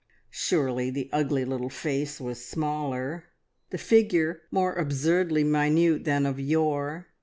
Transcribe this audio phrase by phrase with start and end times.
[0.31, 3.25] Surely the ugly little face was smaller,
[3.69, 7.09] the figure more absurdly minute than of yore!